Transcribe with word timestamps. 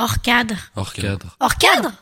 Hors 0.00 0.20
cadre. 0.20 0.54
Hors 0.76 0.92
cadre. 0.92 1.36
Hors 1.40 1.56
cadre 1.56 1.92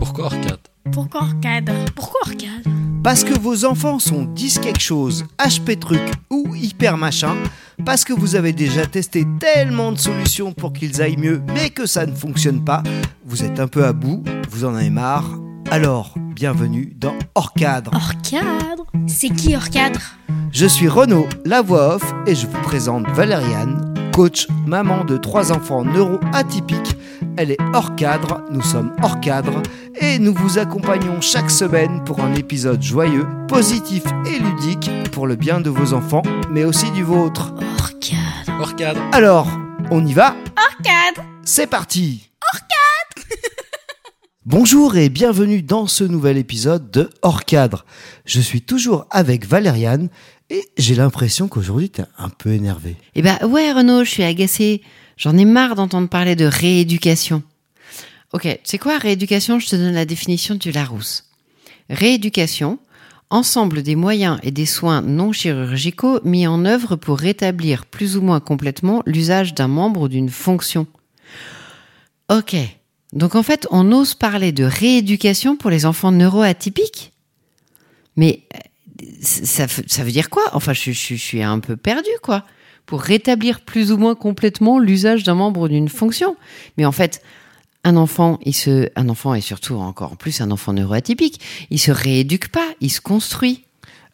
Pourquoi 0.00 0.24
hors 0.24 0.40
cadre? 0.40 0.58
Pourquoi 0.90 1.20
hors 1.20 1.40
cadre? 1.40 1.72
Pourquoi 1.94 2.20
hors 2.26 2.36
cadre? 2.36 2.68
Parce 3.04 3.22
que 3.22 3.38
vos 3.38 3.64
enfants 3.64 4.00
sont 4.00 4.24
10 4.24 4.58
quelque 4.58 4.80
chose, 4.80 5.26
HP 5.38 5.78
truc 5.78 6.02
ou 6.28 6.56
hyper 6.56 6.96
machin. 6.96 7.36
Parce 7.86 8.04
que 8.04 8.12
vous 8.12 8.34
avez 8.34 8.52
déjà 8.52 8.84
testé 8.84 9.24
tellement 9.38 9.92
de 9.92 9.98
solutions 9.98 10.52
pour 10.52 10.72
qu'ils 10.72 11.00
aillent 11.00 11.18
mieux, 11.18 11.40
mais 11.54 11.70
que 11.70 11.86
ça 11.86 12.04
ne 12.04 12.16
fonctionne 12.16 12.64
pas. 12.64 12.82
Vous 13.24 13.44
êtes 13.44 13.60
un 13.60 13.68
peu 13.68 13.84
à 13.84 13.92
bout, 13.92 14.24
vous 14.50 14.64
en 14.64 14.74
avez 14.74 14.90
marre. 14.90 15.38
Alors, 15.70 16.14
bienvenue 16.34 16.94
dans 16.96 17.14
Hors 17.36 17.52
cadre. 17.52 17.92
Hors 17.94 18.20
cadre? 18.28 18.86
C'est 19.06 19.30
qui 19.30 19.54
hors 19.54 19.70
cadre? 19.70 20.00
Je 20.50 20.66
suis 20.66 20.88
Renaud, 20.88 21.28
la 21.44 21.62
voix 21.62 21.94
off, 21.96 22.14
et 22.26 22.34
je 22.34 22.48
vous 22.48 22.60
présente 22.62 23.06
Valériane, 23.10 23.87
coach, 24.18 24.48
maman 24.66 25.04
de 25.04 25.16
trois 25.16 25.52
enfants 25.52 25.84
neuro-atypiques. 25.84 26.96
Elle 27.36 27.52
est 27.52 27.62
hors 27.72 27.94
cadre, 27.94 28.42
nous 28.50 28.64
sommes 28.64 28.92
hors 29.00 29.20
cadre, 29.20 29.62
et 30.00 30.18
nous 30.18 30.34
vous 30.34 30.58
accompagnons 30.58 31.20
chaque 31.20 31.52
semaine 31.52 32.02
pour 32.02 32.18
un 32.18 32.34
épisode 32.34 32.82
joyeux, 32.82 33.28
positif 33.46 34.02
et 34.26 34.40
ludique 34.40 34.90
pour 35.12 35.28
le 35.28 35.36
bien 35.36 35.60
de 35.60 35.70
vos 35.70 35.92
enfants, 35.92 36.22
mais 36.50 36.64
aussi 36.64 36.90
du 36.90 37.04
vôtre. 37.04 37.54
Hors 37.78 37.92
cadre. 38.00 38.60
Hors 38.60 38.74
cadre. 38.74 39.00
Alors, 39.12 39.46
on 39.92 40.04
y 40.04 40.14
va? 40.14 40.34
Hors 40.56 40.82
cadre 40.82 41.24
C'est 41.44 41.68
parti 41.68 42.28
Bonjour 44.44 44.96
et 44.96 45.10
bienvenue 45.10 45.62
dans 45.62 45.86
ce 45.86 46.02
nouvel 46.02 46.38
épisode 46.38 46.90
de 46.90 47.08
Hors 47.22 47.44
cadre. 47.44 47.84
Je 48.24 48.40
suis 48.40 48.62
toujours 48.62 49.06
avec 49.12 49.46
Valériane 49.46 50.08
et 50.50 50.64
j'ai 50.76 50.94
l'impression 50.94 51.48
qu'aujourd'hui 51.48 51.90
t'es 51.90 52.04
un 52.16 52.28
peu 52.28 52.50
énervé. 52.50 52.96
Eh 53.14 53.22
ben 53.22 53.38
ouais 53.46 53.72
Renaud, 53.72 54.04
je 54.04 54.10
suis 54.10 54.22
agacée. 54.22 54.82
J'en 55.16 55.36
ai 55.36 55.44
marre 55.44 55.74
d'entendre 55.74 56.08
parler 56.08 56.36
de 56.36 56.44
rééducation. 56.44 57.42
Ok, 58.32 58.42
tu 58.42 58.58
sais 58.64 58.78
quoi, 58.78 58.98
rééducation, 58.98 59.58
je 59.58 59.68
te 59.68 59.76
donne 59.76 59.94
la 59.94 60.04
définition 60.04 60.54
du 60.54 60.70
Larousse. 60.70 61.24
Rééducation, 61.90 62.78
ensemble 63.30 63.82
des 63.82 63.96
moyens 63.96 64.38
et 64.42 64.50
des 64.50 64.66
soins 64.66 65.00
non 65.02 65.32
chirurgicaux 65.32 66.20
mis 66.24 66.46
en 66.46 66.64
œuvre 66.64 66.96
pour 66.96 67.18
rétablir 67.18 67.86
plus 67.86 68.16
ou 68.16 68.22
moins 68.22 68.40
complètement 68.40 69.02
l'usage 69.06 69.54
d'un 69.54 69.68
membre 69.68 70.02
ou 70.02 70.08
d'une 70.08 70.28
fonction. 70.28 70.86
Ok, 72.30 72.54
donc 73.12 73.34
en 73.34 73.42
fait, 73.42 73.66
on 73.70 73.90
ose 73.92 74.14
parler 74.14 74.52
de 74.52 74.64
rééducation 74.64 75.56
pour 75.56 75.70
les 75.70 75.86
enfants 75.86 76.12
neuroatypiques? 76.12 77.12
Mais 78.16 78.42
ça, 79.20 79.66
ça 79.68 80.04
veut 80.04 80.10
dire 80.10 80.30
quoi? 80.30 80.44
Enfin, 80.52 80.72
je, 80.72 80.90
suis 80.92 81.42
un 81.42 81.60
peu 81.60 81.76
perdue, 81.76 82.10
quoi 82.22 82.44
pour 82.88 83.02
rétablir 83.02 83.60
plus 83.60 83.92
ou 83.92 83.98
moins 83.98 84.14
complètement 84.14 84.78
l'usage 84.78 85.22
d'un 85.22 85.34
membre 85.34 85.68
d'une 85.68 85.90
fonction. 85.90 86.36
Mais 86.78 86.86
en 86.86 86.90
fait, 86.90 87.20
un 87.84 87.96
enfant, 87.96 88.38
il 88.44 88.54
se, 88.54 88.88
un 88.96 89.10
enfant 89.10 89.34
et 89.34 89.42
surtout 89.42 89.74
encore 89.74 90.16
plus 90.16 90.40
un 90.40 90.50
enfant 90.50 90.72
neuroatypique, 90.72 91.38
il 91.70 91.78
se 91.78 91.90
rééduque 91.90 92.48
pas, 92.48 92.66
il 92.80 92.90
se 92.90 93.02
construit. 93.02 93.64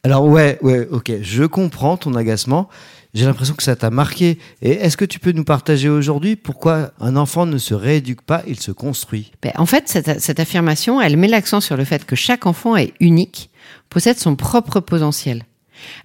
Alors 0.02 0.26
ouais, 0.26 0.58
ouais, 0.60 0.88
ok, 0.90 1.12
je 1.22 1.44
comprends 1.44 1.96
ton 1.96 2.14
agacement. 2.14 2.68
J'ai 3.14 3.26
l'impression 3.26 3.54
que 3.54 3.62
ça 3.62 3.76
t'a 3.76 3.90
marqué. 3.90 4.38
Et 4.60 4.72
est-ce 4.72 4.96
que 4.96 5.04
tu 5.04 5.20
peux 5.20 5.30
nous 5.30 5.44
partager 5.44 5.88
aujourd'hui 5.88 6.34
pourquoi 6.34 6.90
un 7.00 7.16
enfant 7.16 7.46
ne 7.46 7.58
se 7.58 7.72
rééduque 7.72 8.22
pas, 8.22 8.42
il 8.48 8.58
se 8.58 8.72
construit? 8.72 9.30
Ben, 9.40 9.52
En 9.56 9.66
fait, 9.66 9.88
cette, 9.88 10.20
cette 10.20 10.40
affirmation, 10.40 11.00
elle 11.00 11.16
met 11.16 11.28
l'accent 11.28 11.60
sur 11.60 11.76
le 11.76 11.84
fait 11.84 12.04
que 12.04 12.16
chaque 12.16 12.44
enfant 12.44 12.76
est 12.76 12.92
unique, 12.98 13.50
possède 13.88 14.18
son 14.18 14.34
propre 14.34 14.80
potentiel. 14.80 15.44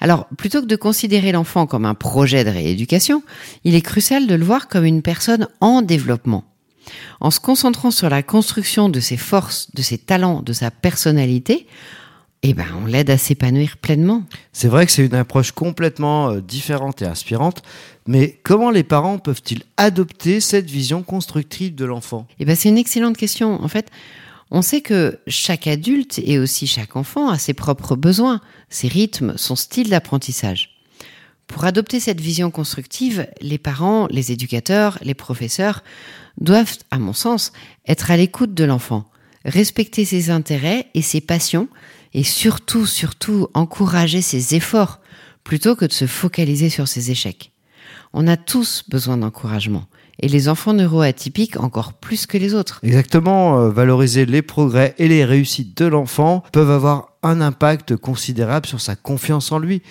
Alors, 0.02 0.28
plutôt 0.38 0.62
que 0.62 0.68
de 0.68 0.76
considérer 0.76 1.32
l'enfant 1.32 1.66
comme 1.66 1.86
un 1.86 1.96
projet 1.96 2.44
de 2.44 2.50
rééducation, 2.50 3.24
il 3.64 3.76
est 3.76 3.82
crucial 3.82 4.28
de 4.28 4.36
le 4.36 4.46
voir 4.46 4.68
comme 4.68 4.86
une 4.86 5.02
personne 5.02 5.48
en 5.62 5.82
développement. 5.82 6.44
En 7.20 7.32
se 7.32 7.40
concentrant 7.40 7.92
sur 7.92 8.10
la 8.10 8.24
construction 8.24 8.90
de 8.90 9.00
ses 9.00 9.18
forces, 9.18 9.70
de 9.74 9.82
ses 9.82 9.98
talents, 9.98 10.42
de 10.42 10.54
sa 10.54 10.72
personnalité, 10.72 11.68
eh 12.42 12.54
ben, 12.54 12.68
on 12.82 12.86
l'aide 12.86 13.10
à 13.10 13.18
s'épanouir 13.18 13.78
pleinement. 13.78 14.24
C'est 14.54 14.70
vrai 14.70 14.86
que 14.86 14.92
c'est 14.92 15.06
une 15.06 15.16
approche 15.16 15.52
complètement 15.52 16.30
euh, 16.30 16.42
différente 16.42 17.02
et 17.02 17.06
inspirante, 17.06 17.64
mais 18.08 18.40
comment 18.44 18.72
les 18.72 18.84
parents 18.84 19.18
peuvent-ils 19.18 19.64
adopter 19.78 20.40
cette 20.40 20.70
vision 20.70 21.04
constructive 21.04 21.76
de 21.76 21.86
l'enfant? 21.86 22.28
Eh 22.40 22.46
ben, 22.46 22.56
c'est 22.56 22.70
une 22.70 22.78
excellente 22.78 23.18
question. 23.18 23.62
En 23.62 23.68
fait, 23.68 23.90
on 24.52 24.62
sait 24.62 24.82
que 24.82 25.20
chaque 25.28 25.68
adulte 25.68 26.20
et 26.24 26.40
aussi 26.40 26.66
chaque 26.66 26.96
enfant 26.96 27.30
a 27.30 27.38
ses 27.38 27.54
propres 27.54 27.96
besoins, 27.96 28.42
ses 28.70 28.88
rythmes, 28.88 29.34
son 29.38 29.56
style 29.56 29.90
d'apprentissage. 29.90 30.80
Pour 31.48 31.66
adopter 31.66 32.00
cette 32.00 32.22
vision 32.22 32.52
constructive, 32.52 33.28
les 33.42 33.58
parents, 33.58 34.08
les 34.10 34.32
éducateurs, 34.32 34.98
les 35.02 35.14
professeurs 35.16 35.84
doivent, 36.40 36.78
à 36.90 37.00
mon 37.00 37.14
sens, 37.14 37.52
être 37.88 38.12
à 38.12 38.18
l'écoute 38.18 38.54
de 38.54 38.64
l'enfant, 38.64 39.06
respecter 39.46 40.06
ses 40.06 40.30
intérêts 40.30 40.88
et 40.94 41.02
ses 41.02 41.22
passions, 41.22 41.68
et 42.14 42.24
surtout, 42.24 42.86
surtout, 42.86 43.48
encourager 43.54 44.22
ses 44.22 44.56
efforts, 44.56 45.00
plutôt 45.44 45.76
que 45.76 45.86
de 45.86 45.94
se 45.94 46.08
focaliser 46.08 46.70
sur 46.70 46.88
ses 46.88 47.12
échecs. 47.12 47.52
On 48.14 48.28
a 48.28 48.38
tous 48.38 48.84
besoin 48.90 49.18
d'encouragement 49.18 49.86
et 50.22 50.28
les 50.28 50.50
enfants 50.50 50.74
neuroatypiques 50.74 51.60
encore 51.60 51.94
plus 51.94 52.26
que 52.26 52.38
les 52.38 52.54
autres. 52.54 52.80
Exactement, 52.84 53.60
euh, 53.60 53.70
valoriser 53.70 54.26
les 54.26 54.42
progrès 54.42 54.94
et 54.98 55.08
les 55.08 55.24
réussites 55.26 55.78
de 55.78 55.86
l'enfant 55.86 56.44
peuvent 56.52 56.72
avoir 56.72 57.14
un 57.24 57.42
impact 57.42 57.96
considérable 57.96 58.66
sur 58.66 58.82
sa 58.82 58.96
confiance 58.96 59.52
en 59.52 59.60
lui. 59.60 59.82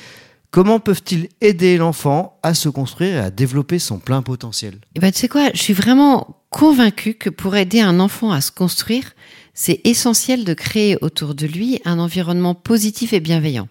Comment 0.50 0.80
peuvent-ils 0.80 1.28
aider 1.40 1.76
l'enfant 1.76 2.38
à 2.42 2.54
se 2.54 2.68
construire 2.68 3.16
et 3.16 3.20
à 3.20 3.30
développer 3.30 3.78
son 3.78 3.98
plein 3.98 4.22
potentiel? 4.22 4.78
Eh 4.94 5.00
ben, 5.00 5.12
tu 5.12 5.18
sais 5.18 5.28
quoi, 5.28 5.50
je 5.52 5.60
suis 5.60 5.74
vraiment 5.74 6.38
convaincue 6.50 7.14
que 7.14 7.28
pour 7.28 7.56
aider 7.56 7.80
un 7.80 8.00
enfant 8.00 8.32
à 8.32 8.40
se 8.40 8.50
construire, 8.50 9.12
c'est 9.60 9.80
essentiel 9.82 10.44
de 10.44 10.54
créer 10.54 10.96
autour 11.00 11.34
de 11.34 11.44
lui 11.44 11.80
un 11.84 11.98
environnement 11.98 12.54
positif 12.54 13.12
et 13.12 13.19
bienveillant. 13.19 13.66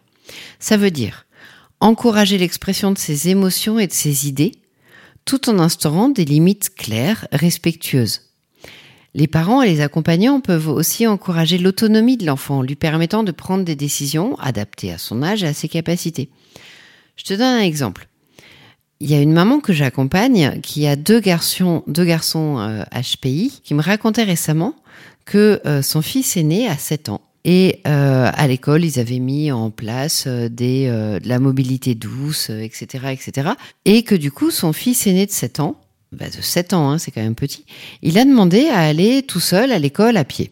Ça 0.59 0.75
veut 0.75 0.91
dire 0.91 1.25
encourager 1.79 2.37
l'expression 2.37 2.91
de 2.91 2.97
ses 2.97 3.29
émotions 3.29 3.79
et 3.79 3.87
de 3.87 3.93
ses 3.93 4.27
idées, 4.27 4.51
tout 5.23 5.49
en 5.49 5.59
instaurant 5.59 6.09
des 6.09 6.25
limites 6.25 6.75
claires, 6.75 7.25
respectueuses. 7.31 8.23
Les 9.13 9.27
parents 9.27 9.61
et 9.61 9.69
les 9.69 9.79
accompagnants 9.79 10.41
peuvent 10.41 10.67
aussi 10.67 11.07
encourager 11.07 11.57
l'autonomie 11.57 12.17
de 12.17 12.25
l'enfant, 12.25 12.63
lui 12.63 12.75
permettant 12.75 13.23
de 13.23 13.31
prendre 13.31 13.63
des 13.63 13.77
décisions 13.77 14.37
adaptées 14.39 14.91
à 14.91 14.97
son 14.97 15.23
âge 15.23 15.45
et 15.45 15.47
à 15.47 15.53
ses 15.53 15.69
capacités. 15.69 16.29
Je 17.15 17.23
te 17.23 17.33
donne 17.33 17.59
un 17.59 17.63
exemple. 17.63 18.09
Il 18.99 19.09
y 19.09 19.15
a 19.15 19.21
une 19.21 19.31
maman 19.31 19.61
que 19.61 19.71
j'accompagne 19.71 20.59
qui 20.61 20.85
a 20.85 20.97
deux 20.97 21.21
garçons, 21.21 21.83
garçons 21.87 22.59
euh, 22.59 22.83
HPI, 22.91 23.61
qui 23.63 23.73
me 23.73 23.81
racontait 23.81 24.23
récemment 24.23 24.75
que 25.27 25.61
euh, 25.67 25.83
son 25.83 26.01
fils 26.01 26.37
aîné 26.37 26.67
a 26.67 26.77
7 26.77 27.09
ans 27.09 27.21
et 27.49 27.79
euh, 27.87 28.29
à 28.33 28.45
l'école, 28.45 28.83
ils 28.83 28.99
avaient 28.99 29.19
mis 29.19 29.53
en 29.53 29.71
place 29.71 30.25
euh, 30.27 30.49
des, 30.49 30.87
euh, 30.87 31.17
de 31.17 31.29
la 31.29 31.39
mobilité 31.39 31.95
douce, 31.95 32.49
etc., 32.49 33.05
etc. 33.13 33.51
Et 33.85 34.03
que 34.03 34.15
du 34.15 34.31
coup, 34.31 34.51
son 34.51 34.73
fils 34.73 35.07
aîné 35.07 35.25
de 35.25 35.31
7 35.31 35.61
ans, 35.61 35.79
bah 36.11 36.25
de 36.29 36.41
7 36.41 36.73
ans, 36.73 36.91
hein, 36.91 36.97
c'est 36.97 37.11
quand 37.11 37.21
même 37.21 37.35
petit, 37.35 37.65
il 38.01 38.17
a 38.17 38.25
demandé 38.25 38.67
à 38.67 38.79
aller 38.79 39.23
tout 39.23 39.39
seul 39.39 39.71
à 39.71 39.79
l'école 39.79 40.17
à 40.17 40.25
pied. 40.25 40.49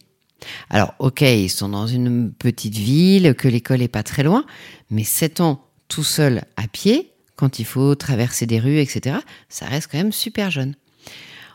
Alors, 0.70 0.94
ok, 0.98 1.20
ils 1.20 1.50
sont 1.50 1.68
dans 1.68 1.86
une 1.86 2.32
petite 2.32 2.76
ville, 2.76 3.34
que 3.34 3.46
l'école 3.46 3.82
est 3.82 3.88
pas 3.88 4.02
très 4.02 4.22
loin, 4.22 4.46
mais 4.88 5.04
7 5.04 5.42
ans 5.42 5.66
tout 5.88 6.04
seul 6.04 6.44
à 6.56 6.66
pied, 6.66 7.12
quand 7.36 7.58
il 7.58 7.66
faut 7.66 7.94
traverser 7.94 8.46
des 8.46 8.58
rues, 8.58 8.78
etc., 8.78 9.18
ça 9.50 9.66
reste 9.66 9.90
quand 9.92 9.98
même 9.98 10.12
super 10.12 10.50
jeune. 10.50 10.74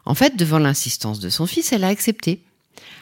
En 0.06 0.14
fait, 0.14 0.36
devant 0.38 0.60
l'insistance 0.60 1.20
de 1.20 1.30
son 1.30 1.48
fils, 1.48 1.74
elle 1.74 1.84
a 1.84 1.88
accepté. 1.88 2.44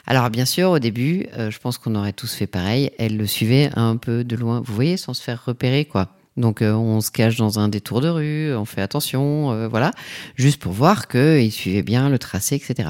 Alors 0.06 0.30
bien 0.30 0.46
sûr, 0.46 0.72
au 0.72 0.80
début, 0.80 1.28
euh, 1.38 1.52
je 1.52 1.60
pense 1.60 1.78
qu'on 1.78 1.96
aurait 1.96 2.14
tous 2.14 2.34
fait 2.34 2.48
pareil. 2.48 2.92
Elle 2.98 3.18
le 3.18 3.28
suivait 3.28 3.70
un 3.76 3.98
peu 3.98 4.24
de 4.24 4.36
loin, 4.36 4.62
vous 4.66 4.74
voyez, 4.74 4.98
sans 4.98 5.14
se 5.14 5.22
faire 5.22 5.44
repérer, 5.46 5.86
quoi. 5.86 6.10
Donc 6.38 6.62
euh, 6.62 6.74
on 6.74 7.02
se 7.02 7.12
cache 7.12 7.36
dans 7.36 7.60
un 7.60 7.68
détour 7.68 8.02
de 8.02 8.08
rue, 8.08 8.56
on 8.56 8.66
fait 8.66 8.82
attention, 8.82 9.52
euh, 9.52 9.68
voilà, 9.68 9.92
juste 10.36 10.62
pour 10.62 10.72
voir 10.72 11.08
qu'il 11.08 11.52
suivait 11.52 11.82
bien 11.82 12.10
le 12.10 12.18
tracé, 12.18 12.56
etc. 12.56 12.90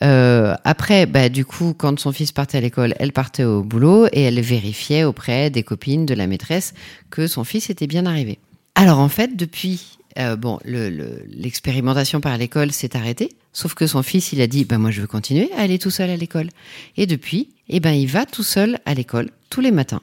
Après, 0.00 1.06
bah, 1.06 1.30
du 1.30 1.46
coup, 1.46 1.72
quand 1.72 1.98
son 1.98 2.12
fils 2.12 2.30
partait 2.30 2.58
à 2.58 2.60
l'école, 2.60 2.94
elle 2.98 3.12
partait 3.12 3.44
au 3.44 3.62
boulot 3.62 4.06
et 4.12 4.20
elle 4.20 4.38
vérifiait 4.38 5.04
auprès 5.04 5.48
des 5.48 5.62
copines 5.62 6.04
de 6.04 6.12
la 6.12 6.26
maîtresse 6.26 6.74
que 7.08 7.26
son 7.26 7.42
fils 7.42 7.70
était 7.70 7.86
bien 7.86 8.04
arrivé. 8.04 8.38
Alors 8.74 8.98
en 8.98 9.08
fait, 9.08 9.34
depuis 9.36 9.98
euh, 10.18 10.36
bon, 10.36 10.58
l'expérimentation 10.64 12.18
le, 12.18 12.22
par 12.22 12.38
l'école 12.38 12.72
s'est 12.72 12.96
arrêtée, 12.96 13.30
sauf 13.52 13.74
que 13.74 13.86
son 13.86 14.02
fils, 14.02 14.32
il 14.32 14.40
a 14.40 14.46
dit, 14.46 14.64
ben 14.64 14.78
moi 14.78 14.90
je 14.90 15.00
veux 15.00 15.06
continuer 15.06 15.50
à 15.56 15.60
aller 15.62 15.78
tout 15.78 15.90
seul 15.90 16.10
à 16.10 16.16
l'école. 16.16 16.48
Et 16.96 17.06
depuis, 17.06 17.50
eh 17.68 17.80
ben 17.80 17.92
il 17.92 18.06
va 18.06 18.26
tout 18.26 18.42
seul 18.42 18.78
à 18.86 18.94
l'école 18.94 19.30
tous 19.50 19.60
les 19.60 19.72
matins. 19.72 20.02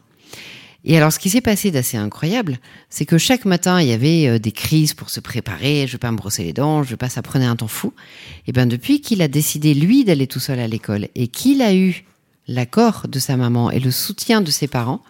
Et 0.84 0.98
alors, 0.98 1.14
ce 1.14 1.20
qui 1.20 1.30
s'est 1.30 1.42
passé 1.42 1.70
d'assez 1.70 1.98
incroyable, 1.98 2.58
c'est 2.90 3.06
que 3.06 3.20
chaque 3.20 3.46
matin, 3.46 3.80
il 3.80 3.88
y 3.88 3.92
avait 3.92 4.28
euh, 4.28 4.40
des 4.40 4.52
crises 4.52 4.96
pour 4.96 5.12
se 5.12 5.20
préparer. 5.20 5.86
Je 5.86 5.92
veux 5.92 6.00
pas 6.00 6.12
me 6.12 6.18
brosser 6.18 6.44
les 6.44 6.54
dents, 6.54 6.82
je 6.82 6.90
veux 6.90 6.98
pas, 6.98 7.10
ça 7.10 7.22
prenait 7.22 7.46
un 7.46 7.56
temps 7.56 7.68
fou. 7.68 7.94
Et 8.48 8.52
ben, 8.52 8.66
depuis 8.66 9.00
qu'il 9.00 9.22
a 9.22 9.28
décidé, 9.28 9.76
lui, 9.76 10.04
d'aller 10.04 10.26
tout 10.26 10.40
seul 10.40 10.60
à 10.60 10.68
l'école 10.68 11.08
et 11.14 11.28
qu'il 11.28 11.62
a 11.62 11.76
eu 11.76 12.04
l'accord 12.48 13.08
de 13.08 13.20
sa 13.20 13.38
maman 13.38 13.70
et 13.70 13.80
le 13.80 13.92
soutien 13.92 14.42
de 14.42 14.50
ses 14.50 14.68
parents, 14.68 15.04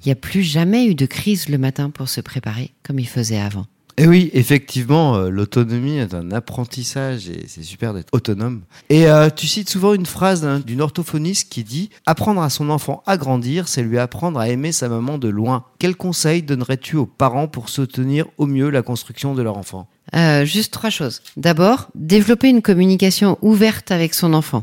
il 0.00 0.08
n'y 0.08 0.12
a 0.12 0.16
plus 0.16 0.42
jamais 0.42 0.86
eu 0.86 0.94
de 0.94 1.06
crise 1.06 1.48
le 1.48 1.58
matin 1.58 1.90
pour 1.90 2.08
se 2.08 2.20
préparer 2.20 2.70
comme 2.82 2.98
il 2.98 3.08
faisait 3.08 3.40
avant. 3.40 3.66
Et 4.00 4.06
oui, 4.06 4.30
effectivement, 4.32 5.16
euh, 5.16 5.28
l'autonomie 5.28 5.96
est 5.98 6.14
un 6.14 6.30
apprentissage 6.30 7.28
et 7.28 7.46
c'est 7.48 7.64
super 7.64 7.92
d'être 7.94 8.08
autonome. 8.12 8.62
Et 8.90 9.08
euh, 9.08 9.28
tu 9.28 9.48
cites 9.48 9.68
souvent 9.68 9.92
une 9.92 10.06
phrase 10.06 10.42
d'un- 10.42 10.60
d'une 10.60 10.80
orthophoniste 10.80 11.48
qui 11.50 11.64
dit 11.64 11.90
Apprendre 12.06 12.40
à 12.40 12.48
son 12.48 12.70
enfant 12.70 13.02
à 13.06 13.16
grandir, 13.16 13.66
c'est 13.66 13.82
lui 13.82 13.98
apprendre 13.98 14.38
à 14.38 14.48
aimer 14.48 14.70
sa 14.70 14.88
maman 14.88 15.18
de 15.18 15.28
loin. 15.28 15.64
Quel 15.80 15.96
conseil 15.96 16.42
donnerais-tu 16.44 16.94
aux 16.96 17.06
parents 17.06 17.48
pour 17.48 17.68
soutenir 17.68 18.26
au 18.38 18.46
mieux 18.46 18.70
la 18.70 18.82
construction 18.82 19.34
de 19.34 19.42
leur 19.42 19.58
enfant? 19.58 19.88
Euh, 20.14 20.44
juste 20.44 20.72
trois 20.72 20.90
choses. 20.90 21.20
D'abord, 21.36 21.88
développer 21.96 22.48
une 22.48 22.62
communication 22.62 23.36
ouverte 23.42 23.90
avec 23.90 24.14
son 24.14 24.32
enfant. 24.32 24.62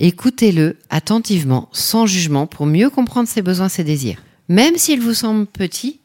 Écoutez-le 0.00 0.76
attentivement, 0.90 1.68
sans 1.70 2.06
jugement, 2.06 2.48
pour 2.48 2.66
mieux 2.66 2.90
comprendre 2.90 3.28
ses 3.28 3.42
besoins, 3.42 3.68
ses 3.68 3.84
désirs. 3.84 4.20
Même 4.48 4.76
s'il 4.76 5.00
vous 5.00 5.14
semble 5.14 5.46
petit, 5.46 6.00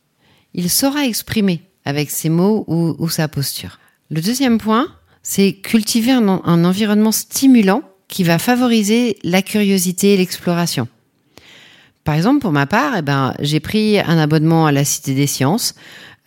il 0.54 0.70
saura 0.70 1.06
exprimer 1.06 1.64
avec 1.86 2.10
ses 2.10 2.30
mots 2.30 2.66
ou, 2.68 3.10
sa 3.10 3.28
posture. 3.28 3.80
Le 4.10 4.22
deuxième 4.22 4.58
point, 4.58 4.88
c'est 5.24 5.54
cultiver 5.54 6.12
un 6.12 6.28
environnement 6.64 7.12
stimulant 7.12 7.84
qui 8.08 8.24
va 8.24 8.40
favoriser 8.40 9.18
la 9.24 9.42
curiosité 9.42 10.14
et 10.14 10.18
l'exploration. 10.18 10.88
Par 12.04 12.16
exemple, 12.16 12.40
pour 12.40 12.52
ma 12.52 12.66
part, 12.66 12.98
eh 12.98 13.02
ben, 13.02 13.34
j'ai 13.40 13.60
pris 13.60 14.00
un 14.00 14.18
abonnement 14.18 14.66
à 14.66 14.72
la 14.72 14.84
Cité 14.84 15.14
des 15.14 15.28
Sciences. 15.28 15.76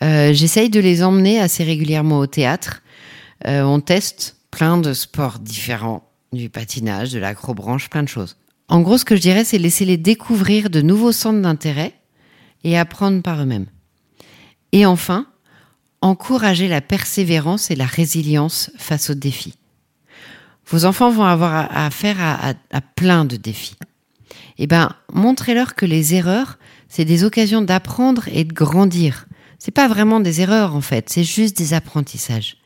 Euh, 0.02 0.32
J'essaye 0.32 0.70
de 0.70 0.78
les 0.78 1.02
emmener 1.02 1.40
assez 1.40 1.64
régulièrement 1.64 2.20
au 2.20 2.26
théâtre. 2.26 2.82
Euh, 3.48 3.62
on 3.62 3.80
teste 3.80 4.36
plein 4.52 4.78
de 4.78 4.92
sports 4.92 5.40
différents, 5.40 6.08
du 6.32 6.48
patinage, 6.48 7.12
de 7.12 7.18
l'acrobranche, 7.18 7.90
plein 7.90 8.04
de 8.04 8.08
choses. 8.08 8.36
En 8.68 8.80
gros, 8.80 8.96
ce 8.96 9.04
que 9.04 9.16
je 9.16 9.20
dirais, 9.20 9.44
c'est 9.44 9.58
laisser 9.58 9.84
les 9.84 9.96
découvrir 9.96 10.70
de 10.70 10.80
nouveaux 10.82 11.10
centres 11.10 11.42
d'intérêt 11.42 11.94
et 12.62 12.78
apprendre 12.78 13.20
par 13.20 13.42
eux-mêmes. 13.42 13.66
Et 14.70 14.86
enfin, 14.86 15.26
encourager 16.02 16.68
la 16.68 16.80
persévérance 16.80 17.70
et 17.70 17.76
la 17.76 17.86
résilience 17.86 18.70
face 18.76 19.10
aux 19.10 19.14
défis. 19.14 19.54
Vos 20.66 20.84
enfants 20.84 21.10
vont 21.10 21.24
avoir 21.24 21.54
à- 21.54 21.86
affaire 21.86 22.20
à, 22.20 22.50
à- 22.50 22.54
à 22.72 22.80
plein 22.80 23.24
de 23.24 23.36
défis. 23.36 23.76
Eh 24.58 24.66
ben, 24.66 24.94
montrez-leur 25.12 25.74
que 25.74 25.86
les 25.86 26.14
erreurs, 26.14 26.58
c'est 26.88 27.04
des 27.04 27.24
occasions 27.24 27.62
d'apprendre 27.62 28.28
et 28.28 28.44
de 28.44 28.52
grandir. 28.52 29.26
C'est 29.58 29.70
pas 29.70 29.88
vraiment 29.88 30.20
des 30.20 30.40
erreurs 30.40 30.74
en 30.74 30.80
fait, 30.80 31.08
c'est 31.08 31.24
juste 31.24 31.56
des 31.56 31.72
apprentissages. 31.72 32.56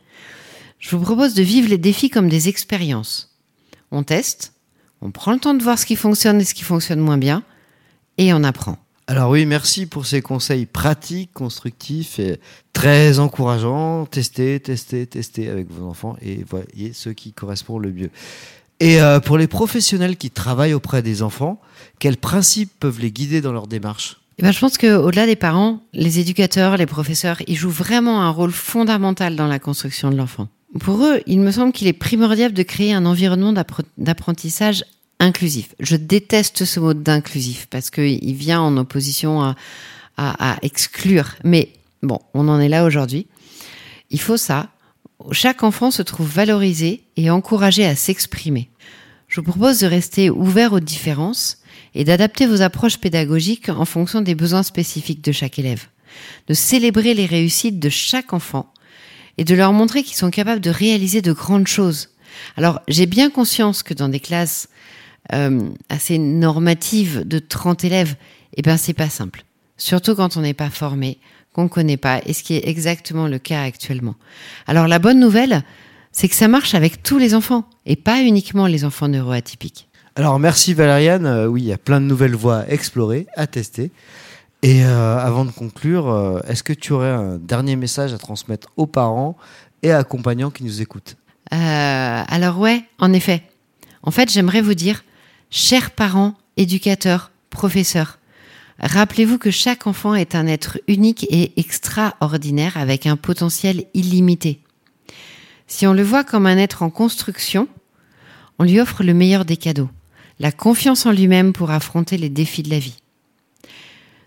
Je 0.79 0.95
vous 0.97 1.03
propose 1.03 1.35
de 1.35 1.43
vivre 1.43 1.69
les 1.69 1.79
défis 1.79 2.11
comme 2.11 2.29
des 2.29 2.49
expériences. 2.49 3.37
On 3.91 4.03
teste, 4.03 4.53
on 5.01 5.11
prend 5.11 5.33
le 5.33 5.39
temps 5.39 5.55
de 5.55 5.63
voir 5.63 5.79
ce 5.79 5.87
qui 5.87 5.97
fonctionne 5.97 6.41
et 6.41 6.45
ce 6.45 6.55
qui 6.55 6.65
fonctionne 6.65 7.01
moins 7.01 7.19
bien, 7.19 7.43
et 8.19 8.33
on 8.33 8.43
apprend. 8.45 8.79
Alors 9.09 9.31
oui, 9.31 9.47
merci 9.47 9.87
pour 9.87 10.05
ces 10.05 10.21
conseils 10.21 10.67
pratiques, 10.67 11.33
constructifs 11.33 12.19
et 12.19 12.41
très 12.73 13.21
encourageants. 13.21 14.05
Testez, 14.07 14.59
testez, 14.59 15.07
testez 15.07 15.49
avec 15.49 15.71
vos 15.71 15.87
enfants 15.87 16.17
et 16.21 16.45
voyez 16.49 16.93
ce 16.93 17.11
qui 17.11 17.33
correspond 17.33 17.79
le 17.79 17.93
mieux. 17.93 18.11
Et 18.81 19.01
euh, 19.01 19.21
pour 19.21 19.39
les 19.39 19.47
professionnels 19.47 20.17
qui 20.17 20.31
travaillent 20.31 20.75
auprès 20.75 21.03
des 21.03 21.23
enfants, 21.23 21.61
quels 22.01 22.17
principes 22.17 22.73
peuvent 22.81 23.01
les 23.01 23.13
guider 23.13 23.41
dans 23.41 23.53
leur 23.53 23.69
démarche? 23.69 24.21
Eh 24.39 24.43
ben, 24.43 24.53
je 24.53 24.59
pense 24.59 24.77
qu'au-delà 24.77 25.25
des 25.25 25.37
parents, 25.37 25.81
les 25.95 26.19
éducateurs, 26.19 26.77
les 26.77 26.85
professeurs, 26.85 27.39
ils 27.47 27.57
jouent 27.57 27.71
vraiment 27.71 28.23
un 28.23 28.31
rôle 28.31 28.53
fondamental 28.53 29.35
dans 29.35 29.47
la 29.47 29.59
construction 29.59 30.11
de 30.11 30.17
l'enfant. 30.17 30.49
Pour 30.81 31.03
eux, 31.05 31.23
il 31.27 31.41
me 31.41 31.53
semble 31.53 31.73
qu'il 31.73 31.87
est 31.87 31.95
primordial 31.95 32.53
de 32.53 32.63
créer 32.63 32.93
un 32.93 33.07
environnement 33.07 33.53
d'appre- 33.53 33.85
d'apprentissage 33.97 34.85
inclusif. 35.19 35.75
Je 35.81 35.97
déteste 35.97 36.65
ce 36.65 36.81
mot 36.81 36.95
d'inclusif 36.95 37.67
parce 37.71 37.91
qu'il 37.91 38.35
vient 38.35 38.61
en 38.61 38.77
opposition 38.77 39.43
à, 39.43 39.57
à- 40.17 40.53
à 40.55 40.59
exclure. 40.63 41.35
Mais 41.45 41.73
bon, 42.03 42.19
on 42.35 42.49
en 42.49 42.61
est 42.61 42.69
là 42.69 42.85
aujourd'hui. 42.85 43.27
Il 44.11 44.21
faut 44.21 44.37
ça. 44.37 44.71
Chaque 45.33 45.63
enfant 45.63 45.91
se 45.91 46.03
trouve 46.03 46.29
valorisé 46.29 47.03
et 47.17 47.31
encouragé 47.31 47.85
à 47.87 47.97
s'exprimer. 47.97 48.69
Je 49.29 49.41
vous 49.41 49.51
propose 49.51 49.81
de 49.81 49.87
rester 49.87 50.31
ouvert 50.31 50.73
aux 50.73 50.81
différences 50.81 51.59
et 51.95 52.05
d'adapter 52.05 52.47
vos 52.47 52.63
approches 52.63 52.99
pédagogiques 52.99 53.71
en 53.71 53.85
fonction 53.85 54.21
des 54.21 54.35
besoins 54.35 54.63
spécifiques 54.63 55.25
de 55.25 55.33
chaque 55.33 55.59
élève. 55.59 55.87
De 56.47 56.55
célébrer 56.55 57.15
les 57.15 57.27
réussites 57.27 57.79
de 57.81 57.89
chaque 57.89 58.33
enfant 58.33 58.73
et 59.39 59.45
de 59.45 59.55
leur 59.55 59.73
montrer 59.73 60.03
qu'ils 60.03 60.17
sont 60.17 60.31
capables 60.31 60.61
de 60.61 60.71
réaliser 60.71 61.23
de 61.23 61.33
grandes 61.33 61.67
choses. 61.67 62.11
Alors, 62.57 62.81
j'ai 62.89 63.07
bien 63.07 63.31
conscience 63.31 63.83
que 63.83 63.95
dans 63.95 64.09
des 64.09 64.21
classes 64.21 64.69
euh, 65.33 65.69
assez 65.89 66.19
normatives 66.19 67.27
de 67.27 67.39
30 67.39 67.85
élèves, 67.85 68.17
eh 68.57 68.63
ben, 68.63 68.77
c'est 68.77 68.95
pas 68.95 69.09
simple. 69.09 69.45
Surtout 69.77 70.15
quand 70.15 70.37
on 70.37 70.41
n'est 70.41 70.55
pas 70.55 70.71
formé, 70.71 71.19
qu'on 71.53 71.69
connaît 71.69 71.97
pas, 71.97 72.21
et 72.27 72.33
ce 72.33 72.43
qui 72.43 72.55
est 72.55 72.69
exactement 72.69 73.29
le 73.29 73.39
cas 73.39 73.63
actuellement. 73.63 74.15
Alors, 74.67 74.89
la 74.89 74.99
bonne 74.99 75.21
nouvelle, 75.21 75.63
c'est 76.13 76.29
que 76.29 76.35
ça 76.35 76.49
marche 76.49 76.75
avec 76.75 77.03
tous 77.03 77.19
les 77.19 77.35
enfants, 77.35 77.69
et 77.85 77.97
pas 77.97 78.23
uniquement 78.23 78.67
les 78.67 78.85
enfants 78.85 79.09
neuroatypiques. 79.09 79.89
Alors 80.17 80.39
merci 80.39 80.73
Valériane, 80.73 81.27
Euh, 81.27 81.47
oui, 81.47 81.61
il 81.61 81.67
y 81.67 81.75
a 81.75 81.79
plein 81.79 82.01
de 82.01 82.07
nouvelles 82.07 82.35
voies 82.35 82.61
à 82.61 82.69
explorer, 82.69 83.27
à 83.37 83.47
tester. 83.47 83.91
Et 84.63 84.83
euh, 84.83 85.19
avant 85.19 85.45
de 85.45 85.51
conclure, 85.51 86.09
euh, 86.09 86.41
est-ce 86.49 86.63
que 86.63 86.73
tu 86.73 86.95
aurais 86.95 87.11
un 87.11 87.37
dernier 87.37 87.77
message 87.77 88.15
à 88.15 88.19
transmettre 88.19 88.69
aux 88.79 88.87
parents 88.87 89.37
et 89.83 89.93
accompagnants 89.93 90.51
qui 90.51 90.65
nous 90.65 90.81
écoutent? 90.81 91.17
Alors 91.51 92.59
ouais, 92.59 92.83
en 92.99 93.13
effet. 93.13 93.43
En 94.03 94.11
fait, 94.11 94.31
j'aimerais 94.33 94.63
vous 94.63 94.75
dire, 94.75 95.05
chers 95.51 95.91
parents, 95.91 96.35
éducateurs, 96.57 97.31
professeurs, 97.51 98.19
rappelez-vous 98.79 99.39
que 99.39 99.51
chaque 99.51 99.87
enfant 99.87 100.15
est 100.15 100.35
un 100.35 100.47
être 100.47 100.79
unique 100.89 101.27
et 101.31 101.59
extraordinaire 101.59 102.77
avec 102.77 103.07
un 103.07 103.17
potentiel 103.17 103.87
illimité. 103.95 104.61
Si 105.67 105.87
on 105.87 105.93
le 105.93 106.03
voit 106.03 106.25
comme 106.25 106.47
un 106.47 106.59
être 106.59 106.83
en 106.83 106.91
construction, 106.91 107.69
on 108.59 108.65
lui 108.65 108.81
offre 108.81 109.03
le 109.03 109.15
meilleur 109.15 109.45
des 109.45 109.57
cadeaux, 109.57 109.91
la 110.39 110.53
confiance 110.53 111.07
en 111.07 111.13
lui-même 111.13 111.53
pour 111.53 111.71
affronter 111.71 112.17
les 112.17 112.29
défis 112.29 112.63
de 112.63 112.71
la 112.71 112.79
vie. 112.79 112.97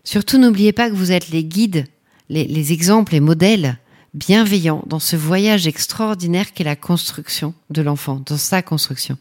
Surtout, 0.03 0.37
n'oubliez 0.37 0.73
pas 0.73 0.89
que 0.89 0.95
vous 0.95 1.11
êtes 1.11 1.29
les 1.29 1.43
guides, 1.43 1.85
les, 2.29 2.45
les 2.45 2.73
exemples, 2.73 3.13
les 3.13 3.19
modèles 3.19 3.77
bienveillants 4.13 4.83
dans 4.87 4.99
ce 4.99 5.15
voyage 5.15 5.67
extraordinaire 5.67 6.53
qu'est 6.53 6.63
la 6.63 6.75
construction 6.75 7.53
de 7.69 7.81
l'enfant, 7.81 8.21
dans 8.25 8.37
sa 8.37 8.61
construction. 8.61 9.17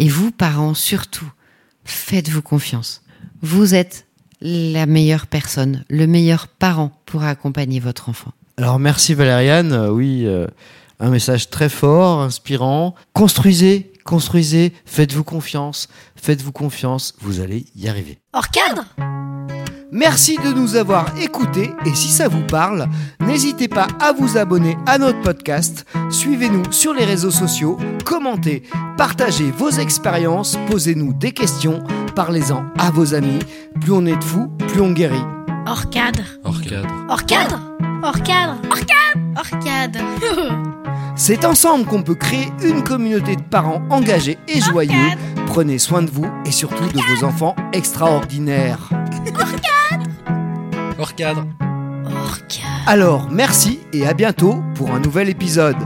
Et 0.00 0.08
vous, 0.08 0.30
parents, 0.30 0.72
surtout, 0.72 1.30
faites-vous 1.84 2.40
confiance. 2.40 3.02
Vous 3.42 3.74
êtes 3.74 4.06
la 4.40 4.86
meilleure 4.86 5.26
personne, 5.26 5.84
le 5.90 6.06
meilleur 6.06 6.48
parent 6.48 6.90
pour 7.04 7.22
accompagner 7.22 7.80
votre 7.80 8.08
enfant. 8.08 8.32
Alors 8.56 8.78
merci 8.78 9.12
Valériane, 9.12 9.72
Euh, 9.72 9.90
oui, 9.90 10.22
euh, 10.24 10.46
un 11.00 11.10
message 11.10 11.50
très 11.50 11.68
fort, 11.68 12.22
inspirant. 12.22 12.94
Construisez, 13.12 13.89
construisez, 14.04 14.72
faites-vous 14.84 15.24
confiance, 15.24 15.88
faites-vous 16.16 16.52
confiance, 16.52 17.14
vous 17.20 17.40
allez 17.40 17.66
y 17.76 17.88
arriver. 17.88 18.18
Hors 18.32 18.48
cadre 18.48 18.84
Merci 19.92 20.36
de 20.36 20.52
nous 20.52 20.76
avoir 20.76 21.16
écoutés 21.18 21.72
et 21.84 21.94
si 21.96 22.08
ça 22.08 22.28
vous 22.28 22.46
parle, 22.46 22.86
n'hésitez 23.18 23.66
pas 23.66 23.88
à 24.00 24.12
vous 24.12 24.38
abonner 24.38 24.76
à 24.86 24.98
notre 24.98 25.20
podcast, 25.20 25.84
suivez-nous 26.10 26.70
sur 26.70 26.94
les 26.94 27.04
réseaux 27.04 27.32
sociaux, 27.32 27.76
commentez, 28.04 28.62
partagez 28.96 29.50
vos 29.50 29.70
expériences, 29.70 30.56
posez-nous 30.68 31.12
des 31.12 31.32
questions, 31.32 31.82
parlez-en 32.14 32.64
à 32.78 32.92
vos 32.92 33.14
amis. 33.14 33.40
Plus 33.80 33.92
on 33.92 34.06
est 34.06 34.16
de 34.16 34.24
fous, 34.24 34.48
plus 34.68 34.80
on 34.80 34.92
guérit. 34.92 35.24
Hors 35.66 35.90
cadre 35.90 36.22
Hors 36.44 36.60
cadre. 36.60 36.88
Hors 37.08 37.26
cadre 37.26 37.60
Hors 38.02 38.22
cadre 38.22 38.58
Hors 38.70 38.78
cadre 38.86 39.20
Hors 39.36 39.58
cadre 39.64 40.80
C'est 41.16 41.44
ensemble 41.44 41.84
qu'on 41.84 42.02
peut 42.02 42.14
créer 42.14 42.48
une 42.62 42.82
communauté 42.82 43.36
de 43.36 43.42
parents 43.42 43.82
engagés 43.90 44.38
et 44.48 44.60
joyeux. 44.60 45.10
Prenez 45.46 45.78
soin 45.78 46.02
de 46.02 46.10
vous 46.10 46.26
et 46.46 46.52
surtout 46.52 46.86
de 46.86 47.00
vos 47.14 47.24
enfants 47.24 47.56
extraordinaires. 47.72 48.88
Hors 50.98 51.14
cadre. 51.14 51.46
Hors 52.06 52.46
cadre 52.46 52.66
Alors, 52.86 53.28
merci 53.30 53.80
et 53.92 54.06
à 54.06 54.14
bientôt 54.14 54.62
pour 54.74 54.92
un 54.92 55.00
nouvel 55.00 55.28
épisode. 55.28 55.76